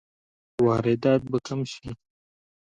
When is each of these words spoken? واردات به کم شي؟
واردات 0.65 1.21
به 1.31 1.37
کم 1.47 1.61
شي؟ 1.71 1.87